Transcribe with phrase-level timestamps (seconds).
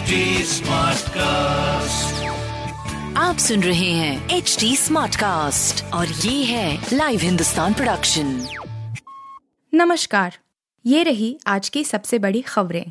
[0.00, 0.18] HD
[0.48, 2.12] Smartcast.
[3.16, 8.28] आप सुन रहे हैं एच डी स्मार्ट कास्ट और ये है लाइव हिंदुस्तान प्रोडक्शन
[9.72, 10.36] नमस्कार
[10.84, 12.84] ये रही आज की सबसे बड़ी खबरें।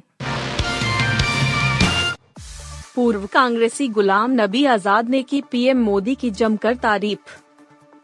[2.96, 7.38] पूर्व कांग्रेसी गुलाम नबी आज़ाद ने की पीएम मोदी की जमकर तारीफ़।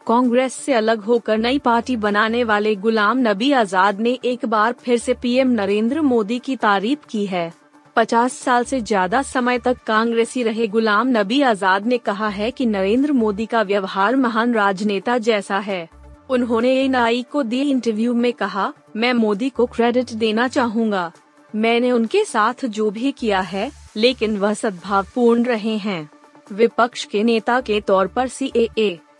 [0.06, 4.98] कांग्रेस से अलग होकर नई पार्टी बनाने वाले गुलाम नबी आज़ाद ने एक बार फिर
[4.98, 7.65] से पीएम नरेंद्र मोदी की तारीफ़ की है।
[7.96, 12.66] पचास साल से ज़्यादा समय तक कांग्रेसी रहे गुलाम नबी आज़ाद ने कहा है कि
[12.66, 15.88] नरेंद्र मोदी का व्यवहार महान राजनेता जैसा है।
[16.30, 16.94] उन्होंने एन
[17.32, 21.10] को दिए इंटरव्यू में कहा, मैं मोदी को क्रेडिट देना चाहूँगा।
[21.54, 26.08] मैंने उनके साथ जो भी किया है, लेकिन वह सद्भावपूर्ण रहे हैं।
[26.52, 28.52] विपक्ष के नेता के तौर पर सी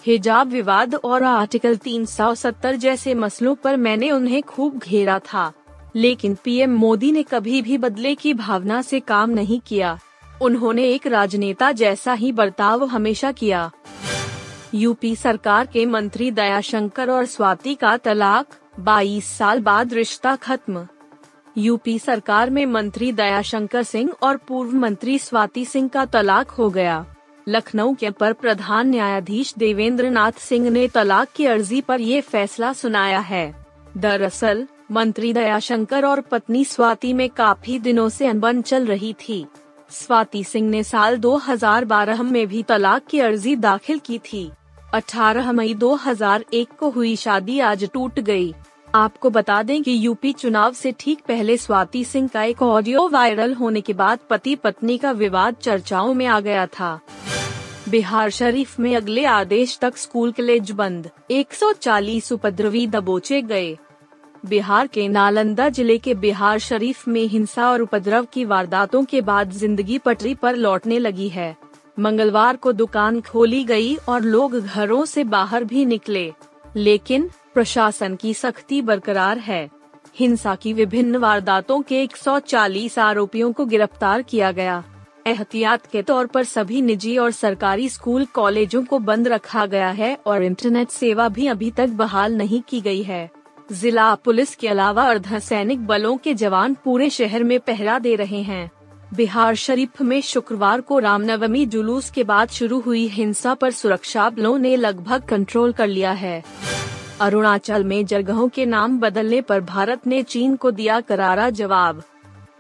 [0.07, 5.53] हिजाब विवाद और आर्टिकल 370 जैसे मसलों पर मैंने उन्हें खूब घेरा था।
[5.97, 9.99] लेकिन पीएम मोदी ने कभी भी बदले की भावना से काम नहीं किया।
[10.43, 13.71] उन्होंने एक राजनेता जैसा ही बर्ताव हमेशा किया।
[14.75, 18.47] यूपी सरकार के मंत्री दयाशंकर और स्वाति का तलाक
[18.81, 20.87] 22 साल बाद रिश्ता खत्म।
[21.59, 27.07] यूपी सरकार में मंत्री दयाशंकर सिंह और पूर्व मंत्री स्वाति सिंह का तलाक हो गया।
[27.49, 32.73] लखनऊ के पर प्रधान न्यायाधीश देवेंद्र नाथ सिंह ने तलाक की अर्जी पर ये फैसला
[32.73, 39.13] सुनाया है। दरअसल मंत्री दयाशंकर और पत्नी स्वाति में काफ़ी दिनों से अनबन चल रही
[39.13, 39.47] थी।
[39.91, 44.51] स्वाति सिंह ने साल 2012 में भी तलाक की अर्जी दाखिल की थी।
[44.95, 48.55] 18 मई 2001 को हुई शादी आज टूट गई।
[48.95, 53.55] आपको बता दें कि यूपी चुनाव से ठीक पहले स्वाति सिंह का एक ऑडियो वायरल
[53.55, 57.01] होने के बाद पति पत्नी का विवाद चर्चाओं में आ गया था।
[57.89, 63.79] बिहार शरीफ में अगले आदेश तक स्कूल कॉलेज बंद। 140 उपद्रवी दबोचे गए।
[64.47, 69.51] बिहार के नालंदा ज़िले के बिहार शरीफ में हिंसा और उपद्रव की वारदातों के बाद
[69.51, 71.57] ज़िंदगी पटरी पर लौटने लगी है।
[71.99, 76.33] मंगलवार को दुकान खोली गई और लोग घरों से बाहर भी निकले।
[76.77, 79.71] लेकिन, प्रशासन की सख्ती बरकरार है।
[80.17, 84.83] हिंसा की विभिन्न वारदातों के 140 आरोपियों को गिरफ़्तार किया गया।
[85.27, 90.19] एहतियात के तौर पर सभी निजी और सरकारी स्कूल कॉलेजों को बंद रखा गया है
[90.27, 93.31] और इंटरनेट सेवा भी अभी तक बहाल नहीं की गई है।
[93.73, 98.71] जिला पुलिस के अलावा अर्धसैनिक बलों के जवान पूरे शहर में पहरा दे रहे हैं।
[99.15, 104.59] बिहार शरीफ में शुक्रवार को रामनवमी जुलूस के बाद शुरू हुई हिंसा पर सुरक्षा बलों
[104.59, 106.45] ने लगभग कंट्रोल कर लिया है।
[107.21, 112.03] अरुणाचल में जगहों के नाम बदलने पर भारत ने चीन को दिया करारा जवाब।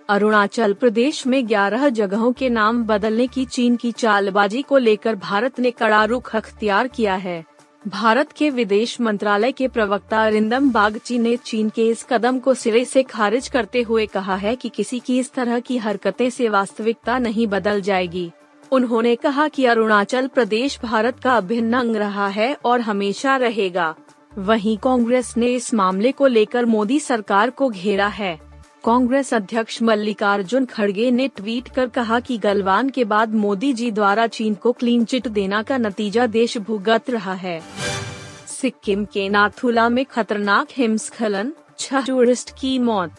[0.08, 5.60] अरुणाचल प्रदेश में 11 जगहों के नाम बदलने की चीन की चालबाजी को लेकर भारत
[5.60, 7.44] ने कड़ा रुख अख्तियार किया है।
[7.88, 12.84] भारत के विदेश मंत्रालय के प्रवक्ता अरिंदम बागची ने चीन के इस कदम को सिरे
[12.84, 17.18] से खारिज करते हुए कहा है कि किसी की इस तरह की हरकतें से वास्तविकता
[17.18, 18.30] नहीं बदल जाएगी।
[18.72, 23.94] उन्होंने कहा कि अरुणाचल प्रदेश भारत का अभिन्न अंग रहा है और हमेशा रहेगा।
[24.38, 28.45] वहीं कांग्रेस ने इस मामले को लेकर मोदी सरकार को घेरा है।
[28.86, 34.26] कांग्रेस अध्यक्ष मल्लिकार्जुन खड़गे ने ट्वीट कर कहा कि गलवान के बाद मोदी जी द्वारा
[34.26, 37.60] चीन को क्लीन चिट देना का नतीजा देश भुगत रहा है।
[38.46, 43.10] सिक्किम के नाथुला में खतरनाक हिमस्खलन, छह टूरिस्ट की मौत।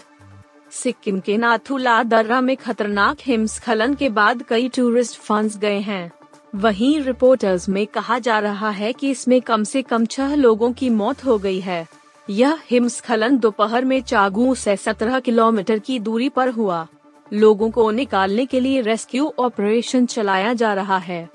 [0.72, 6.12] सिक्किम के नाथुला दर्रा में खतरनाक हिमस्खलन के बाद कई टूरिस्ट फंस गए हैं।
[6.56, 10.90] वहीं रिपोर्टर्स में कहा जा रहा है कि इसमें कम से कम छह लोगों की
[10.90, 11.88] मौत हो गई है।
[12.30, 16.88] यह हिमस्खलन दोपहर में चागू से 17 किलोमीटर की दूरी पर हुआ।
[17.34, 21.30] लोगों को निकालने के लिए रेस्क्यू ऑपरेशन चलाया जा रहा है।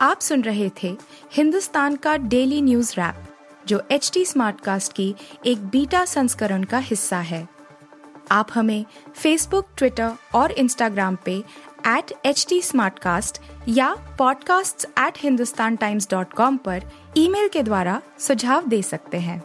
[0.00, 0.96] आप सुन रहे थे
[1.32, 3.14] हिंदुस्तान का डेली न्यूज़ रैप,
[3.66, 5.14] जो एच टी स्मार्ट कास्ट की
[5.46, 7.48] एक बीटा संस्करण का हिस्सा है।
[8.30, 11.44] आप हमें फेसबुक ट्विटर और इंस्टाग्राम पे
[11.86, 12.62] एट एच टी
[13.68, 16.82] या podcasts@hindustantimes.com पर
[17.16, 19.44] ईमेल के द्वारा सुझाव दे सकते हैं।